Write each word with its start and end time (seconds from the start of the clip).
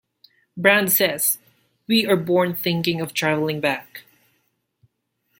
Brand 0.57 0.91
says, 0.91 1.37
We 1.87 2.07
are 2.07 2.15
born 2.15 2.55
thinking 2.55 3.01
of 3.01 3.13
travelling 3.13 3.59
back. 3.61 4.01